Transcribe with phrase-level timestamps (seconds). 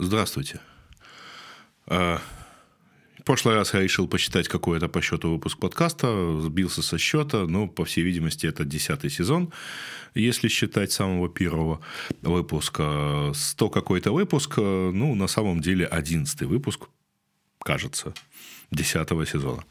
[0.00, 0.60] Здравствуйте.
[1.88, 2.20] А,
[3.18, 7.46] в прошлый раз я решил посчитать, какой это по счету выпуск подкаста, сбился со счета,
[7.48, 9.52] но, по всей видимости, это десятый сезон,
[10.14, 11.80] если считать самого первого
[12.22, 13.32] выпуска.
[13.34, 16.84] Сто какой-то выпуск, ну, на самом деле, одиннадцатый выпуск,
[17.58, 18.14] кажется,
[18.70, 19.64] десятого сезона.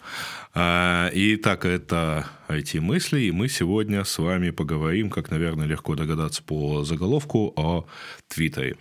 [0.53, 6.83] А, итак, это IT-мысли, и мы сегодня с вами поговорим, как, наверное, легко догадаться по
[6.83, 7.85] заголовку, о
[8.27, 8.75] Твиттере.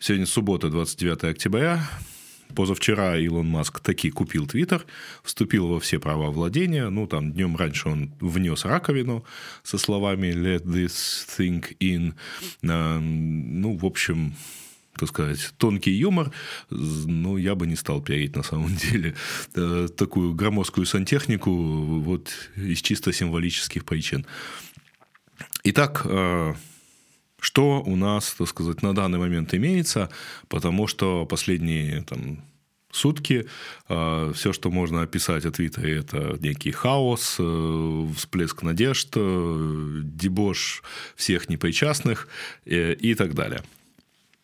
[0.00, 1.82] Сегодня суббота, 29 октября.
[2.54, 4.86] Позавчера Илон Маск таки купил Твиттер,
[5.24, 6.88] вступил во все права владения.
[6.88, 9.24] Ну, там днем раньше он внес раковину
[9.64, 12.14] со словами «let this thing in».
[12.62, 14.36] А, ну, в общем,
[14.94, 16.30] так сказать, тонкий юмор,
[16.70, 19.16] ну, я бы не стал пиарить на самом деле
[19.56, 24.24] э, такую громоздкую сантехнику вот из чисто символических причин.
[25.64, 26.54] Итак, э,
[27.40, 30.10] что у нас, так сказать, на данный момент имеется,
[30.48, 32.42] потому что последние там,
[32.90, 33.46] сутки.
[33.88, 40.82] Э, все, что можно описать о Твиттере, это некий хаос, э, всплеск надежд, э, дебош
[41.16, 42.28] всех непричастных
[42.64, 43.62] и так далее.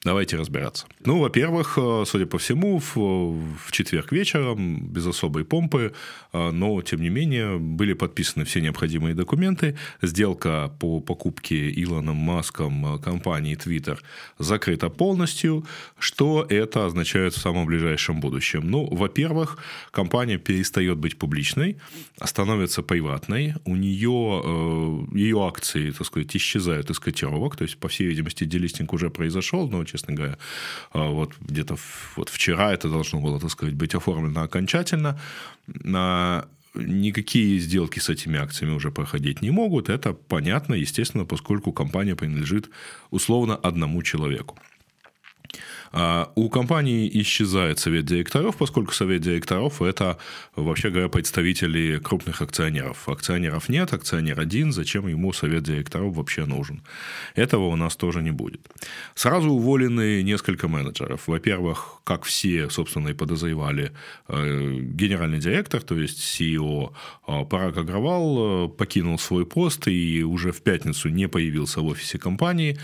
[0.04, 0.86] Давайте разбираться.
[1.06, 5.94] Ну, во-первых, э, судя по всему, в, в четверг вечером, без особой помпы,
[6.34, 9.78] э, но, тем не менее, были подписаны все необходимые документы.
[10.02, 13.98] Сделка по покупке Илоном Маском э, компании Twitter
[14.38, 15.64] закрыта полностью.
[15.98, 18.70] Что это означает в самом ближайшем будущем?
[18.70, 19.56] Ну, во-первых,
[19.90, 21.78] компания перестает быть публичной,
[22.22, 23.54] становится приватной.
[23.64, 27.56] У нее, ее акции, так сказать, исчезают из котировок.
[27.56, 30.36] То есть, по всей видимости, делистинг уже произошел, но честно говоря.
[30.92, 31.76] А вот где-то
[32.16, 35.16] вот вчера это должно было, так сказать, быть оформлено окончательно.
[36.74, 39.88] Никакие сделки с этими акциями уже проходить не могут.
[39.88, 42.70] Это понятно, естественно, поскольку компания принадлежит
[43.10, 44.58] условно одному человеку.
[45.92, 50.18] А у компании исчезает совет директоров, поскольку совет директоров– это,
[50.56, 53.08] вообще говоря, представители крупных акционеров.
[53.08, 56.82] Акционеров нет, акционер один, зачем ему совет директоров вообще нужен?
[57.36, 58.60] Этого у нас тоже не будет.
[59.14, 61.28] Сразу уволены несколько менеджеров.
[61.28, 63.92] Во-первых, как все, собственно, и подозревали,
[64.28, 66.92] э, генеральный директор, то есть CEO
[67.26, 72.18] э, Парак Агравал, э, покинул свой пост и уже в пятницу не появился в офисе
[72.18, 72.78] компании.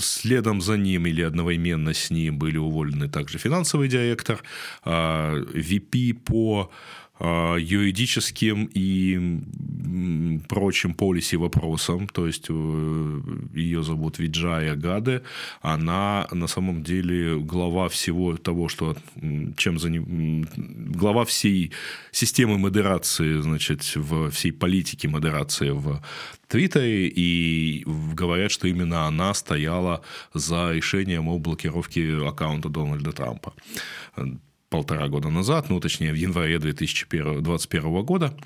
[0.00, 4.42] Следом за ним или одного одновременно с ним были уволены также финансовый директор,
[4.84, 9.40] VP а, по а, юридическим и
[10.48, 13.20] прочим полиси вопросам, то есть э,
[13.54, 15.22] ее зовут Виджая Гаде,
[15.62, 18.96] она на самом деле глава всего того, что
[19.56, 21.70] чем за ним, глава всей
[22.10, 26.02] системы модерации, значит, в всей политике модерации в
[26.48, 30.02] Твиттере, и говорят, что именно она стояла
[30.34, 33.54] за решением о блокировке аккаунта Дональда Трампа
[34.74, 38.36] полтора года назад, ну, точнее, в январе 2021 года.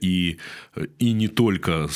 [0.00, 0.38] И,
[0.98, 1.88] и не только,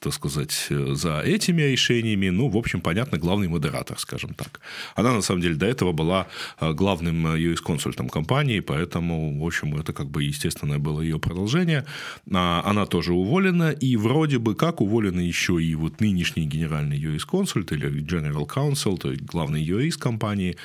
[0.00, 4.60] так сказать, за этими решениями, ну, в общем, понятно, главный модератор, скажем так.
[4.94, 6.26] Она, на самом деле, до этого была
[6.60, 11.84] э, главным юрисконсультом компании, поэтому, в общем, это как бы естественное было ее продолжение.
[12.32, 17.72] А, она тоже уволена, и вроде бы как уволена еще и вот нынешний генеральный юрисконсульт
[17.72, 20.56] или General Counsel, то есть главный юрист компании,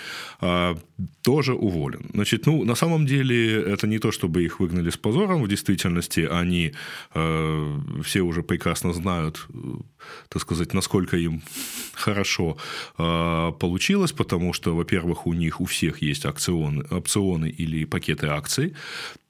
[0.41, 0.77] а,
[1.21, 2.05] тоже уволен.
[2.13, 6.27] Значит, ну, на самом деле, это не то, чтобы их выгнали с позором, в действительности
[6.31, 6.73] они
[8.03, 9.57] все уже прекрасно знают, э,
[10.29, 11.41] так сказать, насколько им
[11.93, 12.57] хорошо
[12.97, 18.73] э, получилось, потому что, во-первых, у них у всех есть акционы, опционы или пакеты акций,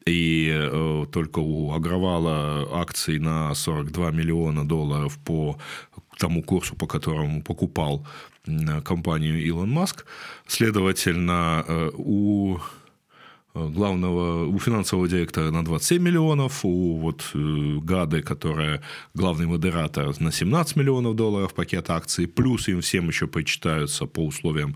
[0.06, 5.58] и э, только у Агровала акций на 42 миллиона долларов по
[6.18, 8.06] тому курсу, по которому покупал
[8.84, 10.06] компанию Илон Маск.
[10.48, 12.60] Следовательно, э, у
[13.54, 18.82] главного, у финансового директора на 27 миллионов, у вот э, Гады, которая
[19.14, 24.76] главный модератор, на 17 миллионов долларов пакет акций, плюс им всем еще почитаются по условиям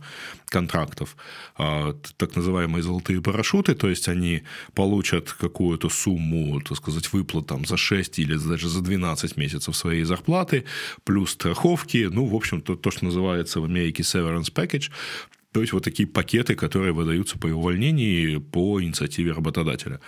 [0.50, 1.18] контрактов
[1.58, 4.44] а, так называемые золотые парашюты, то есть они
[4.74, 10.04] получат какую-то сумму, так сказать, выплат там, за 6 или даже за 12 месяцев своей
[10.04, 10.64] зарплаты,
[11.04, 14.92] плюс страховки, ну, в общем, то, то что называется в Америке severance package,
[15.58, 20.00] то есть вот такие пакеты, которые выдаются по увольнении по инициативе работодателя.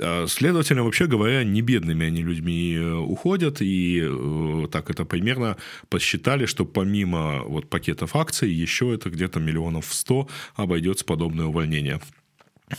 [0.00, 5.56] А, следовательно, вообще говоря, не бедными они людьми э, уходят, и э, так это примерно
[5.90, 12.00] посчитали, что помимо вот пакетов акций, еще это где-то миллионов сто обойдется подобное увольнение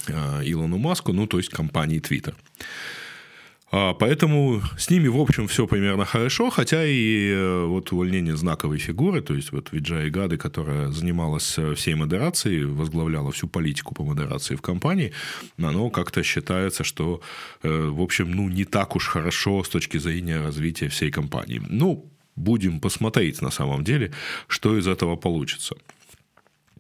[0.10, 2.36] а, Илону Маску, ну, то есть компании Twitter.
[3.72, 8.80] А, поэтому с ними, в общем, все примерно хорошо, хотя и э, вот увольнение знаковой
[8.80, 14.04] фигуры, то есть вот Виджай Гады, которая занималась э, всей модерацией, возглавляла всю политику по
[14.04, 15.14] модерации в компании,
[15.58, 17.22] оно как-то считается, что,
[17.64, 21.62] э, в общем, ну, не так уж хорошо с точки зрения развития всей компании.
[21.70, 24.12] Ну, будем посмотреть на самом деле,
[24.48, 25.76] что из этого получится.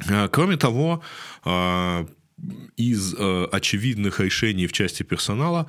[0.09, 1.01] А, кроме того,
[1.45, 2.05] а,
[2.77, 5.67] из э, очевидных решений в части персонала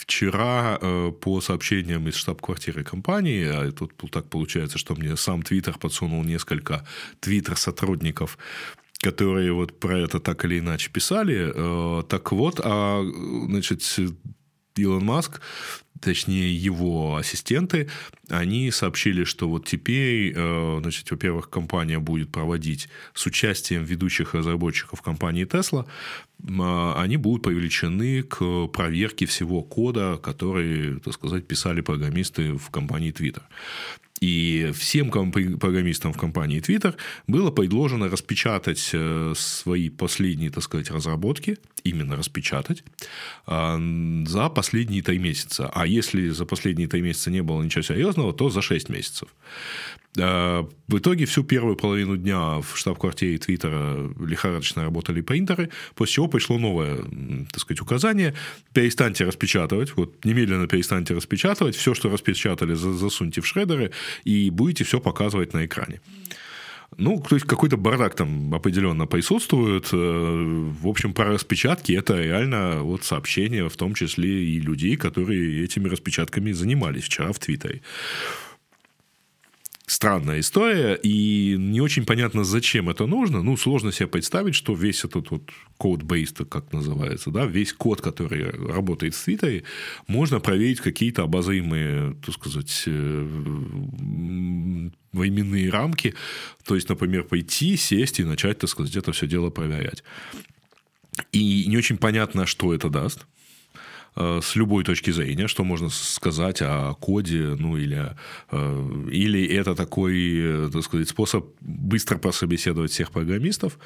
[0.00, 5.78] вчера э, по сообщениям из штаб-квартиры компании, а тут так получается, что мне сам Твиттер
[5.78, 6.86] подсунул несколько
[7.20, 8.38] твиттер-сотрудников,
[8.98, 11.52] которые вот про это так или иначе писали.
[11.54, 13.02] Э, так вот, а,
[13.48, 13.82] значит,
[14.76, 15.40] Илон Маск
[16.00, 17.88] точнее его ассистенты,
[18.28, 25.00] они сообщили, что вот теперь, э, значит, во-первых, компания будет проводить с участием ведущих разработчиков
[25.02, 25.86] компании Tesla,
[26.58, 33.12] а, они будут привлечены к проверке всего кода, который, так сказать, писали программисты в компании
[33.12, 33.42] Twitter.
[34.20, 36.94] И всем программистам в компании Twitter
[37.26, 42.82] было предложено распечатать э, свои последние, так сказать, разработки, именно распечатать,
[43.46, 43.78] а,
[44.26, 45.70] за последние три месяца.
[45.72, 49.28] А если за последние три месяца не было ничего серьезного, то за шесть месяцев.
[50.18, 56.28] А, в итоге всю первую половину дня в штаб-квартире Твиттера лихорадочно работали принтеры, после чего
[56.28, 56.98] пришло новое,
[57.50, 58.34] так сказать, указание.
[58.72, 63.92] Перестаньте распечатывать, вот немедленно перестаньте распечатывать, все, что распечатали, засуньте в шредеры,
[64.24, 66.00] и будете все показывать на экране.
[66.98, 69.88] Ну, то есть какой-то бардак там определенно присутствует.
[69.92, 75.64] Э, в общем, про распечатки это реально вот сообщение, в том числе и людей, которые
[75.64, 77.82] этими распечатками занимались вчера в Твиттере
[79.86, 83.42] странная история, и не очень понятно, зачем это нужно.
[83.42, 88.50] Ну, сложно себе представить, что весь этот вот код-бейс, как называется, да, весь код, который
[88.50, 89.62] работает в Твиттере,
[90.08, 93.26] можно проверить какие-то обозримые, так сказать, э,
[95.12, 96.14] временные рамки.
[96.64, 100.02] То есть, например, пойти, сесть и начать, так сказать, это все дело проверять.
[101.32, 103.26] И не очень понятно, что это даст.
[104.16, 108.16] Э, с любой точки зрения, что можно сказать о коде, ну или,
[108.50, 113.78] э, или это такой, э, так сказать, способ быстро прособеседовать всех программистов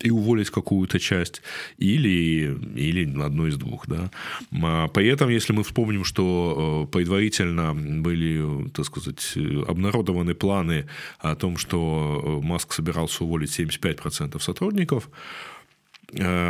[0.00, 1.40] и уволить какую-то часть,
[1.78, 3.86] или, или одно из двух.
[3.86, 4.10] Да.
[4.62, 9.34] А при этом, если мы вспомним, что предварительно были, так сказать,
[9.68, 10.86] обнародованы планы
[11.20, 15.08] о том, что Маск собирался уволить 75% сотрудников,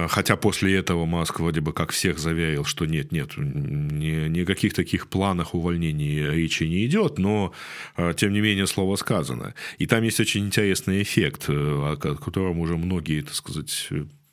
[0.08, 5.08] хотя после этого Маск вроде бы как всех заверил, что нет, нет, ни, никаких таких
[5.08, 7.52] планах увольнений речи не идет, но
[7.96, 9.54] э, тем не менее слово сказано.
[9.78, 13.88] И там есть очень интересный эффект, э, о котором уже многие, так сказать,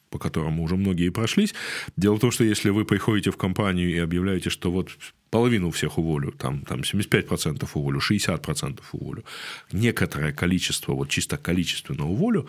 [0.10, 1.56] по которому уже многие прошлись.
[1.98, 4.90] Дело в том, что если вы приходите в компанию и объявляете, что вот
[5.32, 9.24] половину всех уволю, там, там 75% уволю, 60% уволю,
[9.72, 12.48] некоторое количество, вот чисто количественно уволю,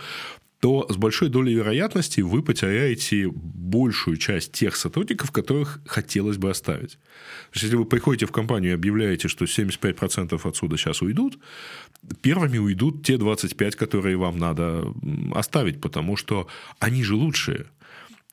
[0.65, 6.93] то с большой долей вероятности вы потеряете большую часть тех сотрудников, которых хотелось бы оставить.
[6.93, 11.39] То есть, если вы приходите в компанию и объявляете, что 75% отсюда сейчас уйдут,
[12.23, 14.87] первыми уйдут те 25, которые вам надо
[15.35, 17.67] оставить, потому что они же лучшие.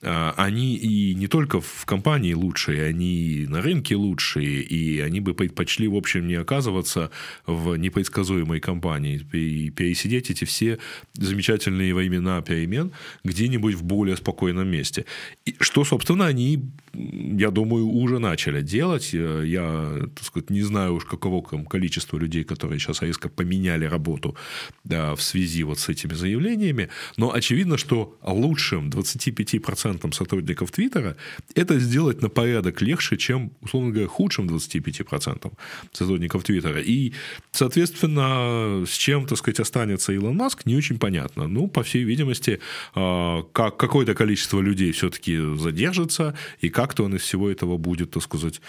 [0.03, 5.19] А, они и не только в компании лучшие, они и на рынке лучшие, и они
[5.19, 7.12] бы предпочли, в общем, не оказываться
[7.45, 10.80] в непредсказуемой компании и пересидеть эти все
[11.13, 12.91] замечательные времена перемен
[13.24, 15.05] где-нибудь в более спокойном месте.
[15.46, 19.13] И что, собственно, они, я думаю, уже начали делать.
[19.13, 24.36] Я, так сказать, не знаю уж какого количества людей, которые сейчас резко поменяли работу
[24.84, 31.15] да, в связи вот с этими заявлениями, но очевидно, что лучшим 25% процентам сотрудников Твиттера,
[31.55, 35.51] это сделать на порядок легче, чем, условно говоря, худшим 25%
[35.93, 36.81] сотрудников Твиттера.
[36.81, 37.13] И,
[37.51, 41.48] соответственно, с чем, так сказать, останется Илон Маск, не очень понятно.
[41.48, 42.60] Ну, по всей видимости,
[42.95, 46.33] а, как какое-то количество людей все-таки задержится,
[46.63, 48.62] и как-то он из всего этого будет, так сказать,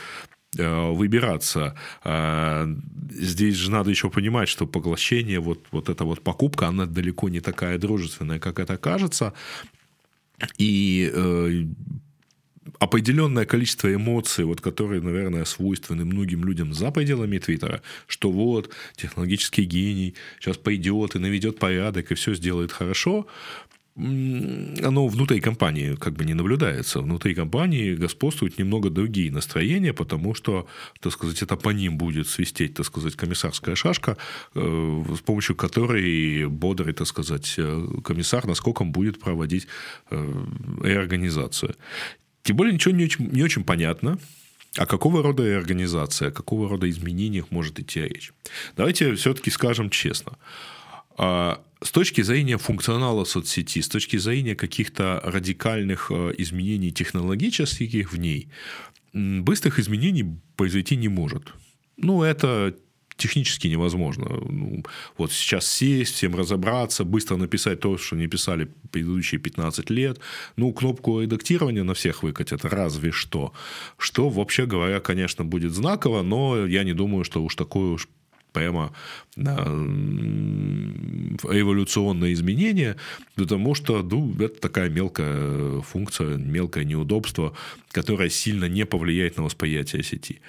[0.59, 1.75] а, выбираться.
[2.05, 2.67] А,
[3.11, 7.41] здесь же надо еще понимать, что поглощение, вот, вот эта вот покупка, она далеко не
[7.41, 9.33] такая дружественная, как это кажется.
[10.59, 11.65] И э,
[12.79, 19.65] определенное количество эмоций, вот, которые, наверное, свойственны многим людям за пределами Твиттера, что вот технологический
[19.65, 23.27] гений сейчас пойдет и наведет порядок и все сделает хорошо,
[23.95, 27.01] оно внутри компании как бы не наблюдается.
[27.01, 30.67] Внутри компании господствуют немного другие настроения, потому что,
[31.01, 34.17] так сказать, это по ним будет свистеть, так сказать, комиссарская шашка,
[34.55, 39.67] э, с помощью которой бодрый, так сказать, э, комиссар насколько он будет проводить
[40.11, 40.45] э,
[40.83, 41.75] реорганизацию.
[42.45, 44.19] Тем более ничего не очень, не очень понятно,
[44.79, 48.33] О какого рода организации, о какого рода изменениях может идти речь?
[48.75, 50.33] Давайте все-таки скажем честно.
[51.17, 58.17] А, с точки зрения функционала соцсети, с точки зрения каких-то радикальных э, изменений технологических в
[58.19, 58.49] ней,
[59.13, 61.53] быстрых изменений произойти не может.
[61.97, 62.75] Ну, это
[63.17, 64.27] технически невозможно.
[64.29, 64.85] Ну,
[65.19, 70.21] вот сейчас сесть, всем разобраться, быстро написать то, что не писали предыдущие 15 лет.
[70.57, 73.53] Ну, кнопку редактирования на всех выкатят, разве что.
[73.99, 78.09] Что, вообще говоря, конечно, будет знаково, но я не думаю, что уж такое уж
[78.53, 78.93] прямо
[81.51, 82.97] эволюционное изменение,
[83.35, 87.55] потому что ну, это такая мелкая функция, мелкое неудобство,
[87.91, 90.41] которое сильно не повлияет на восприятие сети.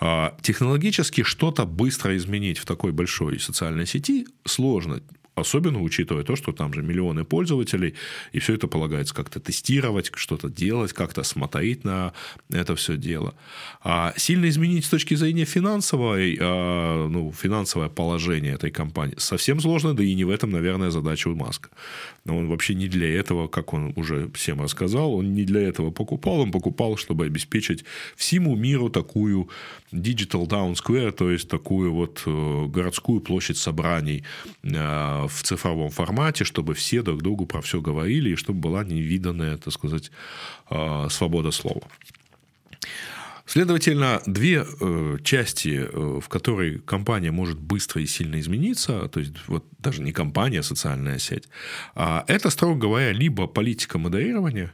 [0.00, 5.00] А технологически что-то быстро изменить в такой большой социальной сети сложно.
[5.34, 7.94] Особенно учитывая то, что там же миллионы пользователей,
[8.32, 12.12] и все это полагается как-то тестировать, что-то делать, как-то смотреть на
[12.50, 13.34] это все дело.
[13.82, 19.94] А сильно изменить с точки зрения финансовой, а, ну, финансовое положение этой компании совсем сложно,
[19.94, 21.70] да и не в этом, наверное, задача у Маска.
[22.24, 25.90] Но он вообще не для этого, как он уже всем рассказал, он не для этого
[25.90, 27.84] покупал, он покупал, чтобы обеспечить
[28.16, 29.48] всему миру такую
[29.92, 34.24] Digital Town Square, то есть такую вот э, городскую площадь собраний
[34.62, 39.56] э, в цифровом формате, чтобы все друг другу про все говорили, и чтобы была невиданная,
[39.56, 40.10] так сказать,
[40.70, 41.82] э, свобода слова.
[43.46, 49.32] Следовательно, две э, части, э, в которой компания может быстро и сильно измениться, то есть
[49.48, 51.48] вот даже не компания, а социальная сеть,
[51.96, 54.72] а это, строго говоря, либо политика модерирования,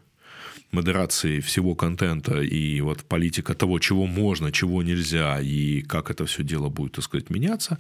[0.73, 6.43] модерации всего контента и вот политика того, чего можно, чего нельзя, и как это все
[6.43, 7.79] дело будет, так сказать, меняться.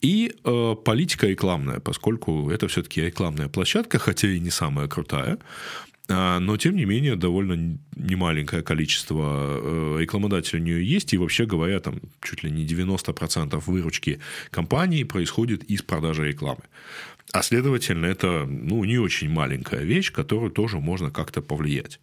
[0.00, 5.38] И э, политика рекламная, поскольку это все-таки рекламная площадка, хотя и не самая крутая,
[6.08, 11.12] а, но, тем не менее, довольно немаленькое количество э, рекламодателей у нее есть.
[11.12, 14.20] И, вообще говоря, там чуть ли не 90% выручки
[14.50, 16.62] компании происходит из продажи рекламы.
[17.32, 22.00] А следовательно, это ну, не очень маленькая вещь, которую тоже можно как-то повлиять.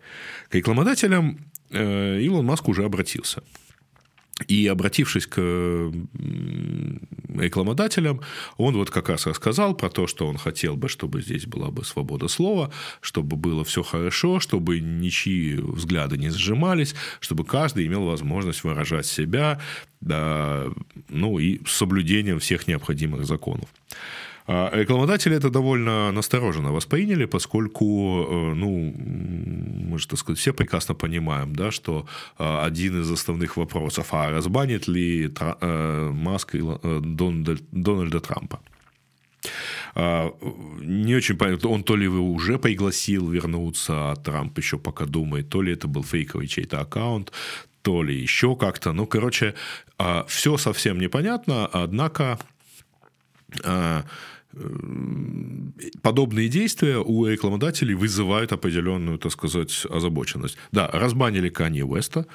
[0.50, 1.40] К рекламодателям
[1.72, 3.42] э, Илон Маск уже обратился.
[4.48, 5.40] И обратившись к
[7.40, 8.22] рекламодателям,
[8.58, 11.86] он вот как раз рассказал про то, что он хотел бы, чтобы здесь была бы
[11.86, 18.64] свобода слова, чтобы было все хорошо, чтобы ничьи взгляды не сжимались, чтобы каждый имел возможность
[18.64, 19.62] выражать себя,
[20.02, 20.66] да,
[21.10, 23.70] ну и с соблюдением всех необходимых законов.
[24.46, 28.94] А рекламодатели это довольно настороженно восприняли, поскольку, э, ну,
[29.90, 32.06] мы же, так сказать, все прекрасно понимаем, да, что
[32.38, 36.56] э, один из основных вопросов, а разбанит ли э, Маск
[37.72, 38.60] Дональда Трампа?
[39.96, 40.34] А,
[40.82, 45.50] не очень понятно, он то ли его уже пригласил вернуться, а Трамп еще пока думает,
[45.50, 47.32] то ли это был фейковый чей-то аккаунт,
[47.82, 48.94] то ли еще как-то.
[48.94, 49.54] Ну, короче,
[49.98, 52.40] а, все совсем непонятно, однако
[56.02, 60.58] подобные действия у рекламодателей вызывают определенную, так сказать, озабоченность.
[60.72, 62.26] Да, разбанили Канье Уэста,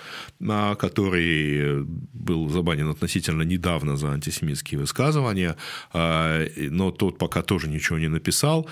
[0.41, 5.57] который был забанен относительно недавно за антисемитские высказывания,
[5.93, 8.69] а, но тот пока тоже ничего не написал.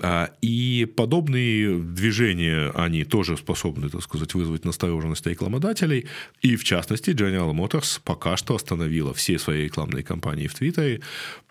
[0.00, 6.06] А, и подобные движения, они тоже способны, так сказать, вызвать настороженность рекламодателей.
[6.42, 11.00] И, в частности, General Motors пока что остановила все свои рекламные кампании в Твиттере,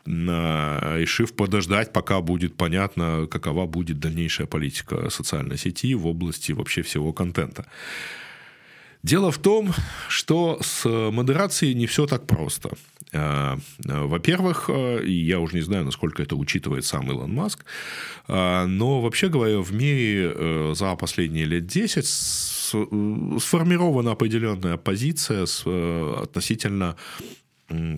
[0.06, 7.14] решив подождать, пока будет понятно, какова будет дальнейшая политика социальной сети в области вообще всего
[7.14, 7.66] контента.
[9.04, 9.74] Дело в том,
[10.08, 12.70] что с модерацией не все так просто.
[13.12, 17.64] Во-первых, э, я уже не знаю, насколько это учитывает сам Илон Маск,
[18.28, 22.08] но вообще говоря, в мире э, за последние лет 10
[23.40, 26.96] сформирована определенная позиция э, относительно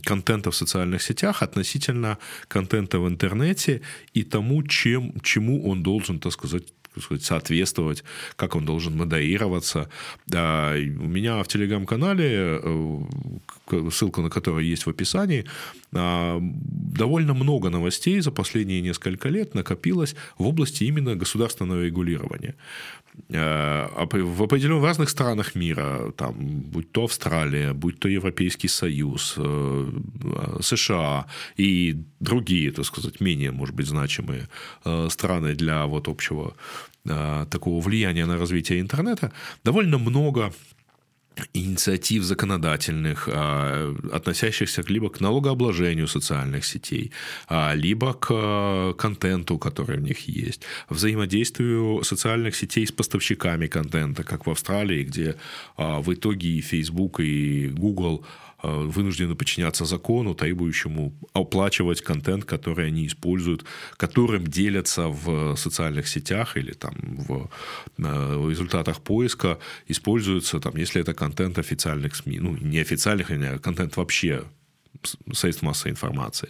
[0.04, 3.82] контента в социальных сетях относительно контента в интернете
[4.14, 6.64] и тому, чем, чему он должен, так сказать,
[7.02, 8.04] сказать, соответствовать,
[8.36, 9.90] как он должен модерироваться.
[10.30, 13.02] У меня в телеграм-канале, э,
[13.92, 15.46] ссылка на который есть в описании,
[15.94, 22.56] а, довольно много новостей за последние несколько лет накопилось в области именно государственного регулирования.
[23.30, 26.36] Э, в определенных разных странах мира, там,
[26.72, 29.92] будь то Австралия, будь то Европейский Союз, э,
[30.62, 31.26] США
[31.58, 34.48] и другие, так сказать, менее, может быть, значимые
[35.10, 36.56] страны для вот общего
[37.50, 39.32] такого влияния на развитие интернета,
[39.64, 40.52] довольно много
[41.54, 47.12] инициатив законодательных, а, относящихся либо к налогообложению социальных сетей,
[47.48, 54.24] а, либо к а, контенту, который в них есть, взаимодействию социальных сетей с поставщиками контента,
[54.24, 55.36] как в Австралии, где
[55.78, 58.26] в итоге и Facebook, и Google
[58.64, 63.66] вынуждены подчиняться закону, требующему оплачивать контент, который они используют,
[63.98, 66.94] которым делятся в социальных сетях или там
[67.28, 67.50] в,
[67.98, 73.98] в результатах поиска, используются, там, если это контент официальных СМИ, ну, не официальных, а контент
[73.98, 74.44] вообще
[75.34, 76.50] средств массовой информации.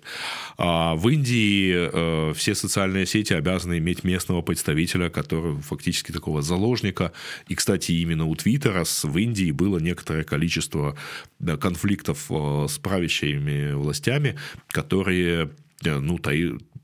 [0.58, 7.12] А в Индии э, все социальные сети обязаны иметь местного представителя, который фактически такого заложника.
[7.48, 10.98] И, кстати, именно у Твиттера в Индии было некоторое количество
[11.40, 15.50] да, конфликтов э, с правящими властями, которые э,
[15.84, 16.20] ну,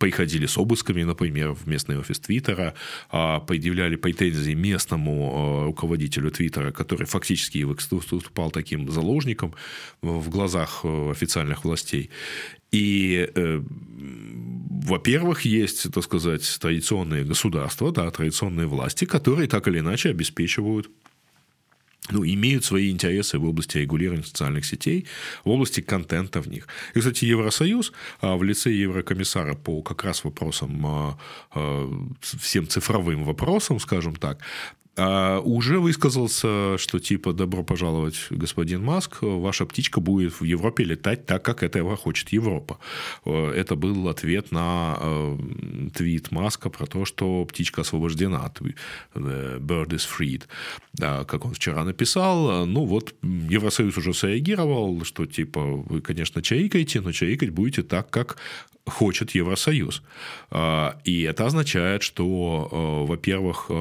[0.01, 2.73] приходили с обысками, например, в местный офис Твиттера,
[3.09, 9.53] а, предъявляли претензии местному а, руководителю Твиттера, который фактически выступал таким заложником
[10.01, 12.09] в глазах официальных властей.
[12.71, 13.61] И, э,
[14.87, 20.89] во-первых, есть, так сказать, традиционные государства, да, традиционные власти, которые так или иначе обеспечивают
[22.09, 25.05] ну, имеют свои интересы в области регулирования социальных сетей,
[25.45, 26.67] в области контента в них.
[26.95, 31.17] И, кстати, Евросоюз а, в лице Еврокомиссара по как раз вопросам, а,
[31.53, 31.89] а,
[32.21, 34.39] всем цифровым вопросам, скажем так,
[34.97, 41.25] а, уже высказался, что типа добро пожаловать, господин Маск, ваша птичка будет в Европе летать
[41.25, 42.77] так, как этого хочет Европа.
[43.25, 45.37] Э, это был ответ на э,
[45.95, 48.51] твит Маска про то, что птичка освобождена,
[49.15, 50.43] bird is freed,
[50.93, 52.65] да, как он вчера написал.
[52.65, 58.35] Ну вот Евросоюз уже среагировал, что типа вы, конечно, чайкаете, но чайкать будете так, как
[58.85, 60.01] хочет Евросоюз.
[61.05, 63.71] И это означает, что, э, во-первых,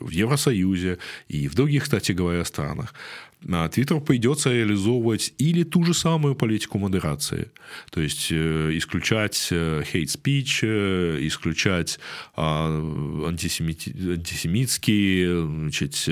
[0.00, 2.94] в Евросоюзе и в других, кстати говоря, странах,
[3.40, 7.52] Твиттер придется реализовывать или ту же самую политику модерации,
[7.90, 12.00] то есть э, исключать э, hate speech, э, исключать
[12.36, 13.90] антисемити...
[13.90, 16.08] антисемитские, значит,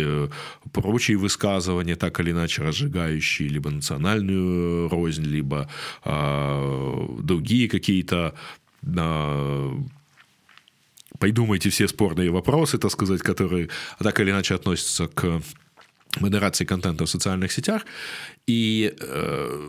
[0.73, 5.69] прочие высказывания, так или иначе разжигающие либо национальную рознь, либо
[6.05, 8.35] другие какие-то
[11.19, 15.43] придумайте все спорные вопросы, так сказать, которые так или иначе относятся к
[16.21, 17.87] модерации контента в социальных сетях,
[18.47, 19.69] и э,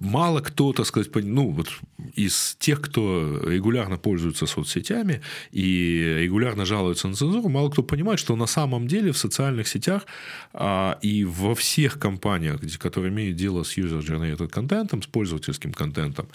[0.00, 1.68] мало кто, так сказать, ну, вот
[2.14, 8.36] из тех, кто регулярно пользуется соцсетями и регулярно жалуется на цензуру, мало кто понимает, что
[8.36, 10.06] на самом деле в социальных сетях
[10.52, 16.28] а, и во всех компаниях, которые имеют дело с user-generated контентом, с пользовательским контентом,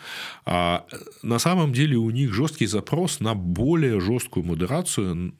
[0.45, 0.85] а,
[1.23, 5.33] на самом деле у них жесткий запрос на более жесткую модерацию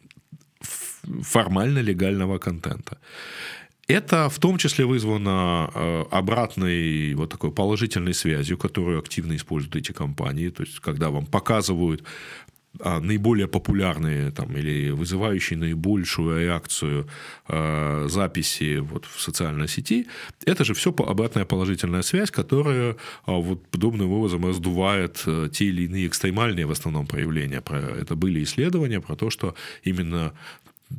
[1.22, 2.98] формально легального контента.
[3.88, 9.94] Это в том числе вызвано э, обратной вот такой положительной связью, которую активно используют эти
[9.94, 10.50] компании.
[10.50, 12.04] То есть, когда вам показывают
[12.80, 17.08] а, наиболее популярные там, или вызывающие наибольшую реакцию
[17.48, 20.08] э, записи вот, в социальной сети,
[20.46, 22.96] это же все обратная положительная связь, которая э,
[23.26, 27.62] вот, подобным образом раздувает э, те или иные экстремальные в основном проявления.
[27.62, 30.34] Про, это были исследования про то, что именно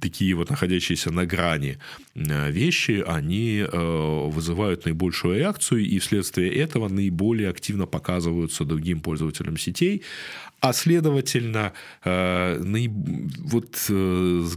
[0.01, 1.79] такие вот находящиеся на грани
[2.15, 9.57] э, вещи, они э, вызывают наибольшую реакцию, и вследствие этого наиболее активно показываются другим пользователям
[9.57, 10.03] сетей,
[10.61, 11.73] а следовательно,
[12.05, 12.59] э,
[13.39, 13.77] вот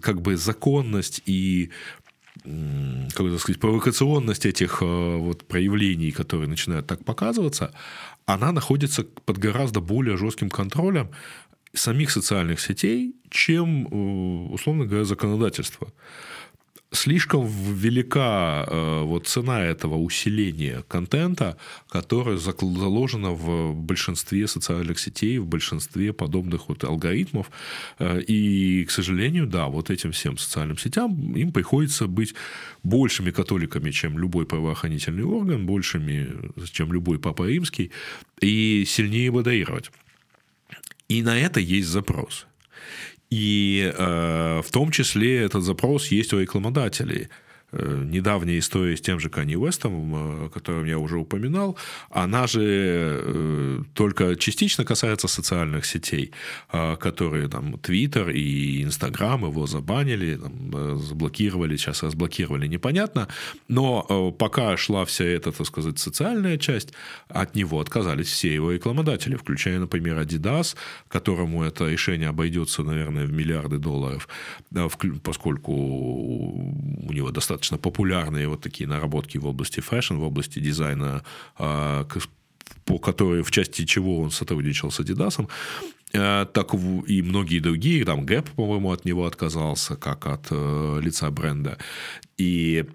[0.01, 1.69] как бы законность и
[2.43, 7.71] как это сказать, провокационность этих вот проявлений, которые начинают так показываться,
[8.25, 11.09] она находится под гораздо более жестким контролем,
[11.73, 15.87] самих социальных сетей, чем, э, условно говоря, законодательство.
[16.93, 21.57] Слишком велика э, вот цена этого усиления контента,
[21.89, 27.49] которое заложено в большинстве социальных сетей, в большинстве подобных вот алгоритмов.
[27.99, 32.35] Э, и, к сожалению, да, вот этим всем социальным сетям им приходится быть
[32.83, 36.27] большими католиками, чем любой правоохранительный орган, большими,
[36.73, 37.91] чем любой папа римский,
[38.41, 39.91] и сильнее модерировать.
[41.11, 42.45] И на это есть запрос.
[43.29, 47.27] И э, в том числе этот запрос есть у рекламодателей.
[47.71, 51.77] Э, недавняя история с тем же Канни Уэстом, э, о котором я уже упоминал,
[52.09, 56.31] она же э, только частично касается социальных сетей,
[56.71, 63.27] которые там Твиттер и Инстаграм его забанили, там, заблокировали, сейчас разблокировали, непонятно.
[63.67, 66.93] Но пока шла вся эта, так сказать, социальная часть,
[67.29, 70.75] от него отказались все его рекламодатели, включая, например, Adidas,
[71.07, 74.27] которому это решение обойдется, наверное, в миллиарды долларов,
[75.23, 81.23] поскольку у него достаточно достаточно популярные вот такие наработки в области fashion, в области дизайна,
[81.57, 82.05] а,
[82.85, 85.47] по которой, в части чего он сотрудничал с Adidas,
[86.13, 86.73] э, так
[87.07, 91.77] и многие другие, там Gap, по-моему, от него отказался, как от э, лица бренда.
[92.39, 92.85] И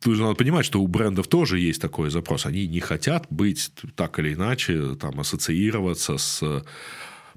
[0.00, 2.46] тут надо понимать, что у брендов тоже есть такой запрос.
[2.46, 6.42] Они не хотят быть так или иначе, там, ассоциироваться с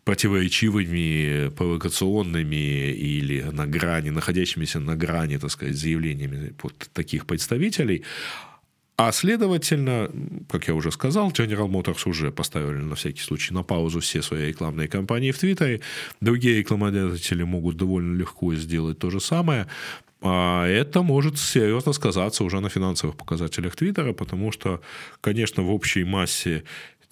[0.08, 8.04] противоречивыми, провокационными или на грани, находящимися на грани, так сказать, заявлениями вот таких представителей.
[8.96, 10.10] А следовательно,
[10.50, 14.48] как я уже сказал, General Motors уже поставили на всякий случай на паузу все свои
[14.48, 15.82] рекламные кампании в Твиттере.
[16.22, 19.66] Другие рекламодатели могут довольно легко сделать то же самое.
[20.22, 24.80] А это может серьезно сказаться уже на финансовых показателях Твиттера, потому что,
[25.22, 26.64] конечно, в общей массе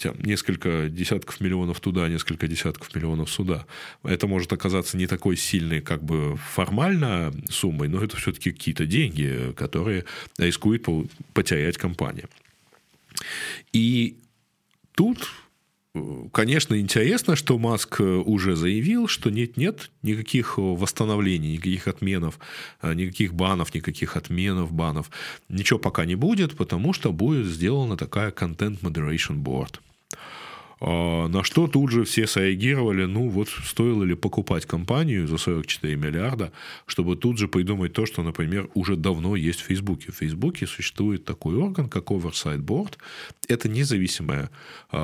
[0.03, 3.65] несколько десятков миллионов туда, несколько десятков миллионов сюда.
[4.03, 9.53] Это может оказаться не такой сильной как бы формально суммой, но это все-таки какие-то деньги,
[9.55, 10.05] которые
[10.37, 10.85] рискует
[11.33, 12.27] потерять компания.
[13.71, 14.17] И
[14.93, 15.29] тут
[16.33, 22.39] Конечно, интересно, что Маск уже заявил, что нет-нет, никаких восстановлений, никаких отменов,
[22.83, 25.09] никаких банов, никаких отменов банов.
[25.47, 29.79] Ничего пока не будет, потому что будет сделана такая Content Moderation Board.
[30.81, 35.95] А, на что тут же все среагировали, ну вот стоило ли покупать компанию за 44
[35.95, 36.51] миллиарда,
[36.85, 40.11] чтобы тут же придумать то, что, например, уже давно есть в Фейсбуке.
[40.11, 42.93] В Фейсбуке существует такой орган, как Oversight Board.
[43.47, 44.49] Это независимая
[44.91, 44.97] э,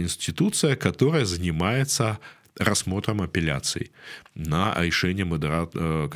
[0.00, 2.18] институция, которая занимается
[2.58, 3.90] рассмотром апелляций
[4.34, 5.68] на решение модера...
[5.74, 6.08] э,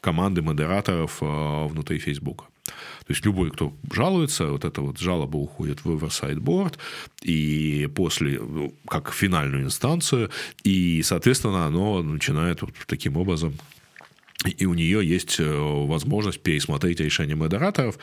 [0.00, 2.44] команды модераторов э, внутри Фейсбука.
[2.64, 6.78] То есть любой, кто жалуется, вот эта вот жалоба уходит в Oversight Board,
[7.22, 10.30] и после, ну, как финальную инстанцию,
[10.62, 13.54] и, соответственно, оно начинает вот таким образом
[14.44, 17.98] и у нее есть э, возможность пересмотреть решение модераторов.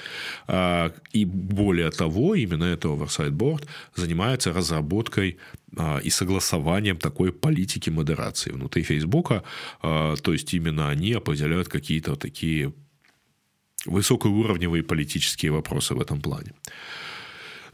[0.47, 5.37] А, и более того, именно это Oversight Board занимается разработкой
[5.77, 9.43] а, и согласованием такой политики модерации внутри Фейсбука.
[9.81, 12.73] А, то есть именно они определяют какие-то такие
[13.85, 16.53] высокоуровневые политические вопросы в этом плане.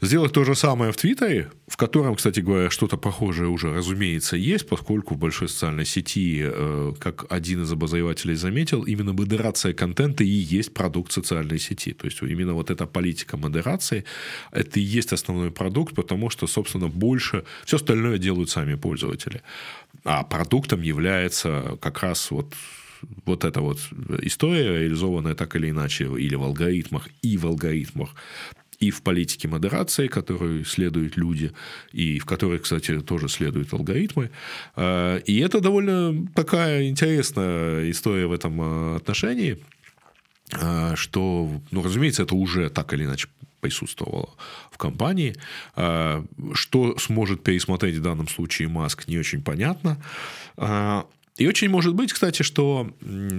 [0.02, 4.68] Сделать то же самое в Твиттере, в котором, кстати говоря, что-то похожее уже, разумеется, есть,
[4.68, 10.28] поскольку в большой социальной сети, э, как один из обозревателей заметил, именно модерация контента и
[10.28, 11.94] есть продукт социальной сети.
[11.94, 14.04] То есть именно вот эта политика модерации,
[14.52, 19.40] это и есть основной продукт, потому что, собственно, больше все остальное делают сами пользователи.
[20.04, 22.54] А продуктом является как раз вот
[23.24, 23.78] вот эта вот
[24.22, 28.14] история, реализованная так или иначе или в алгоритмах, и в алгоритмах,
[28.78, 31.52] и в политике модерации, которую следуют люди,
[31.92, 34.30] и в которой, кстати, тоже следуют алгоритмы.
[34.74, 39.58] А, и это довольно такая интересная история в этом а, отношении,
[40.52, 43.28] а, что, ну, разумеется, это уже так или иначе
[43.60, 44.28] присутствовало
[44.70, 45.34] в компании.
[45.74, 49.96] Что сможет пересмотреть в данном случае Маск, не очень понятно.
[51.36, 52.90] И очень может быть, кстати, что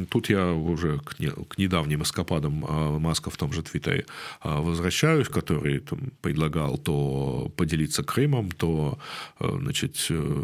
[0.10, 4.06] тут я уже к, не, к недавним эскападам а, Маска в том же Твиттере
[4.42, 9.00] а, возвращаюсь, который там, предлагал то поделиться Крымом, то
[9.40, 10.44] а, значит, э,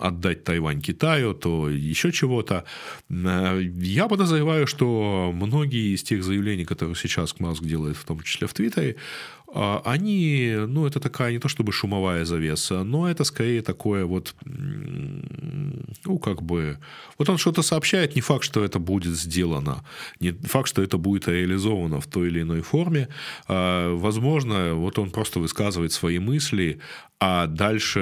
[0.00, 2.64] отдать Тайвань Китаю, то еще чего-то.
[3.08, 8.54] Я подозреваю, что многие из тех заявлений, которые сейчас Маск делает, в том числе в
[8.54, 8.96] Твиттере,
[9.54, 16.18] они, ну, это такая не то чтобы шумовая завеса, но это скорее такое вот, ну,
[16.18, 16.78] как бы,
[17.18, 19.84] вот он что-то сообщает, не факт, что это будет сделано,
[20.20, 23.08] не факт, что это будет реализовано в той или иной форме.
[23.46, 26.80] А, возможно, вот он просто высказывает свои мысли,
[27.20, 28.00] а дальше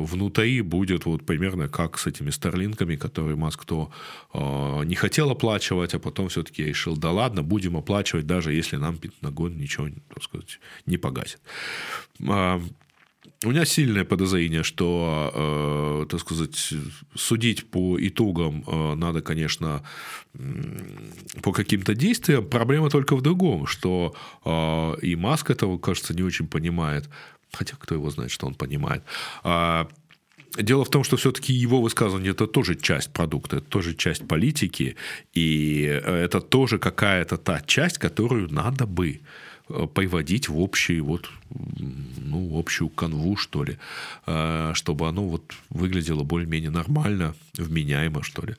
[0.00, 3.90] внутри будет вот примерно как с этими старлинками, которые Маск то
[4.32, 8.96] э, не хотел оплачивать, а потом все-таки решил, да ладно, будем оплачивать, даже если нам
[8.96, 11.40] Пентагон ничего, так сказать, не погасит.
[12.20, 12.60] Э,
[13.44, 16.74] у меня сильное подозрение, что, э, так сказать,
[17.14, 19.82] судить по итогам э, надо, конечно,
[21.42, 22.48] по каким-то действиям.
[22.48, 27.08] Проблема только в другом, что э, и Маск этого, кажется, не очень понимает.
[27.52, 29.02] Хотя кто его знает, что он понимает.
[29.44, 29.86] А,
[30.56, 34.96] дело в том, что все-таки его высказывание это тоже часть продукта, это тоже часть политики,
[35.34, 39.20] и это тоже какая-то та часть, которую надо бы
[39.94, 43.78] приводить в общий вот ну, в общую канву, что ли,
[44.26, 48.54] э, чтобы оно вот выглядело более-менее нормально, вменяемо, что ли.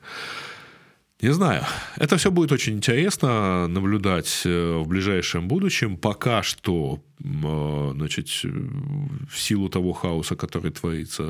[1.20, 1.64] Не знаю.
[1.96, 5.96] Это все будет очень интересно наблюдать э, в ближайшем будущем.
[5.96, 11.24] Пока что значит, в силу того хаоса, который творится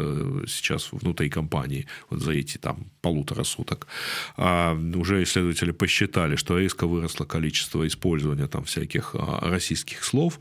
[0.46, 3.86] сейчас внутри компании, вот за эти там полутора суток,
[4.36, 10.40] а, уже исследователи посчитали, что резко выросло количество использования там всяких российских слов.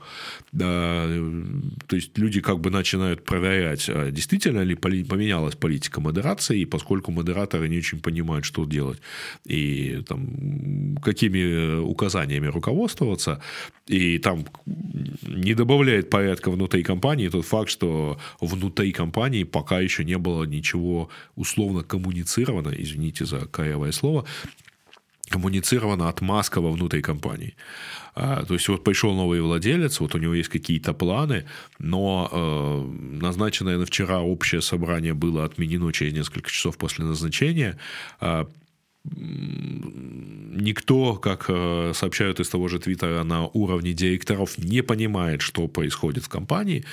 [0.52, 7.70] То есть люди как бы начинают проверять, действительно ли поменялась политика модерации, и поскольку модераторы
[7.70, 9.00] не очень понимают, что делать,
[9.46, 13.42] и там, какими указаниями руководствоваться,
[13.88, 14.46] и там
[15.38, 21.10] не добавляет порядка внутри компании тот факт, что внутри компании пока еще не было ничего
[21.36, 24.26] условно коммуницировано, извините за каевое слово,
[25.30, 27.56] коммуницировано от Маскова внутри компании.
[28.15, 31.45] А, то есть вот пришел новый владелец, вот у него есть какие-то планы,
[31.80, 37.78] но э, назначенное на вчера общее собрание было отменено через несколько часов после назначения.
[38.21, 38.45] Э,
[40.58, 46.26] никто, как э, сообщают из того же Твиттера, на уровне директоров не понимает, что происходит
[46.26, 46.84] в компании,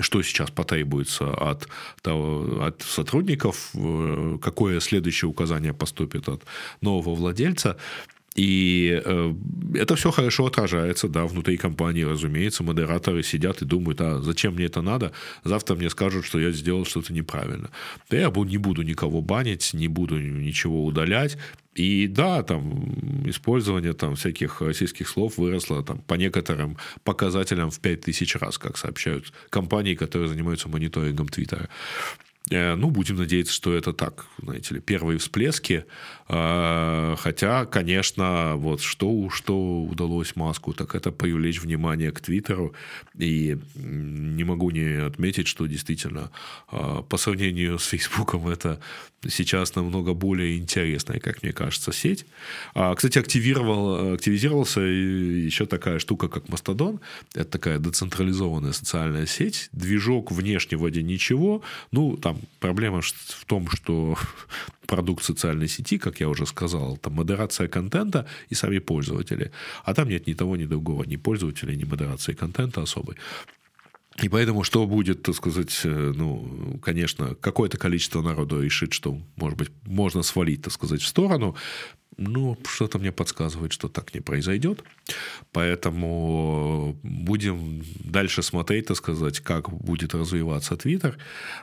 [0.00, 1.68] что сейчас потребуется от,
[2.04, 6.42] от сотрудников, э, какое следующее указание поступит от
[6.80, 7.76] нового владельца.
[8.34, 9.34] И э,
[9.74, 14.66] это все хорошо отражается, да, внутри компании, разумеется, модераторы сидят и думают, а зачем мне
[14.66, 15.12] это надо?
[15.44, 17.70] Завтра мне скажут, что я сделал что-то неправильно.
[18.08, 21.36] Да я не буду никого банить, не буду ничего удалять.
[21.74, 28.36] И да, там использование там, всяких российских слов выросло там, по некоторым показателям в 5000
[28.36, 31.68] раз, как сообщают компании, которые занимаются мониторингом Твиттера.
[32.50, 35.84] Э, ну, будем надеяться, что это так, знаете ли, первые всплески.
[36.28, 42.74] А, хотя, конечно, вот что, что удалось Маску, так это привлечь внимание к Твиттеру.
[43.18, 46.30] И не могу не отметить, что действительно
[46.68, 48.80] а, по сравнению с Фейсбуком это
[49.28, 52.26] сейчас намного более интересная, как мне кажется, сеть.
[52.74, 57.00] А, кстати, активировал, активизировался еще такая штука, как Мастодон.
[57.34, 59.68] Это такая децентрализованная социальная сеть.
[59.72, 61.62] Движок внешне вроде ничего.
[61.92, 64.16] Ну, там проблема в том, что
[64.86, 69.50] продукт социальной сети, как я уже сказал, это модерация контента и сами пользователи.
[69.84, 73.16] А там нет ни того, ни другого, ни пользователей, ни модерации контента особой.
[74.20, 79.58] И поэтому что будет, так сказать, э, ну, конечно, какое-то количество народу решит, что, может
[79.58, 81.56] быть, можно свалить, так сказать, в сторону.
[82.18, 84.84] Ну, что-то мне подсказывает, что так не произойдет.
[85.50, 86.96] Поэтому
[87.32, 91.16] будем дальше смотреть, так сказать, как будет развиваться Твиттер.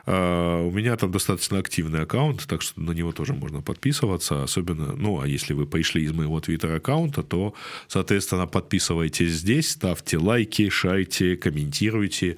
[0.08, 4.43] А, у меня там достаточно активный аккаунт, так что на него тоже можно подписываться.
[4.43, 7.53] Особенно, ну, а если вы пришли из моего Твиттер-аккаунта, то,
[7.88, 12.38] соответственно, подписывайтесь здесь, ставьте лайки, шарьте, комментируйте.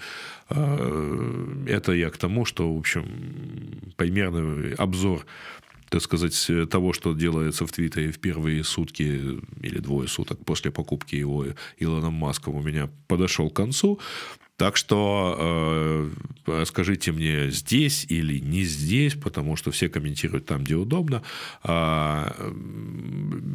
[0.50, 3.06] А, это я к тому, что, в общем,
[3.96, 5.26] примерный обзор
[5.92, 11.16] так сказать, того, что делается в Твиттере в первые сутки или двое суток после покупки
[11.16, 11.46] его
[11.80, 14.00] Илоном Маском у меня подошел к концу.
[14.56, 16.10] Так что
[16.46, 21.24] э, скажите мне здесь или не здесь, потому что все комментируют там, где удобно.
[21.64, 22.32] А,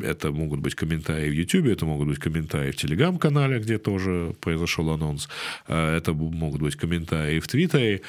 [0.02, 4.90] это могут быть комментарии в YouTube, это могут быть комментарии в Телеграм-канале, где тоже произошел
[4.90, 5.28] анонс.
[5.68, 8.02] А, это могут быть комментарии в Твиттере.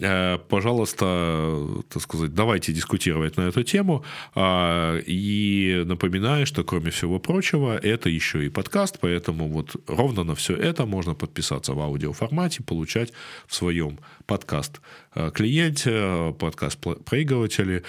[0.00, 4.04] Э, пожалуйста, так сказать, давайте дискутировать на эту тему.
[4.34, 10.34] А, и напоминаю, что кроме всего прочего, это еще и подкаст, поэтому вот ровно на
[10.34, 13.12] все это можно подписаться в аудиоформате, получать
[13.46, 14.80] в своем подкаст
[15.14, 17.82] э, клиенте, подкаст проигрывателе,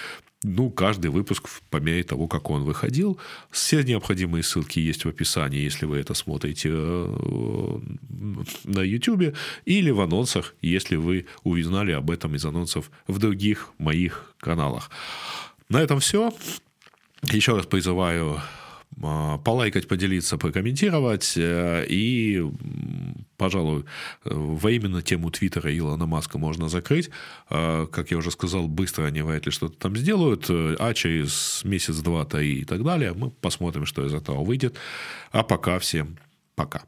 [0.44, 3.18] ну, каждый выпуск по мере того, как он выходил.
[3.50, 7.78] Все необходимые ссылки есть в описании, если вы это смотрите э,
[8.64, 14.32] на YouTube, или в анонсах, если вы узнали об этом из анонсов в других моих
[14.38, 14.90] каналах.
[15.68, 16.32] На этом все.
[17.22, 18.40] Еще раз призываю
[19.00, 21.34] полайкать, поделиться, прокомментировать.
[21.36, 22.42] Э, и,
[23.36, 23.84] пожалуй,
[24.24, 27.10] во именно тему Твиттера Илона Маска можно закрыть.
[27.50, 31.96] А, как я уже сказал, быстро они вряд ли что-то там сделают, а через месяц,
[31.98, 34.76] два, три и так далее мы посмотрим, что из этого выйдет.
[35.30, 36.18] А пока всем
[36.58, 36.82] пока.